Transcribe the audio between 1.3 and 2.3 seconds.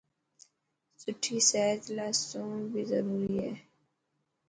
صحت لاءِ